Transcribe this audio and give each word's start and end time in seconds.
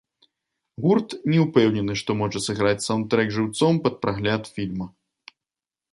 Гурт 0.85 1.13
не 1.31 1.39
ўпэўнены, 1.43 1.93
што 2.01 2.17
можа 2.23 2.39
сыграць 2.47 2.85
саўндтрэк 2.87 3.27
жыўцом 3.39 3.73
пад 3.87 3.93
прагляд 4.07 4.51
фільма. 4.57 4.87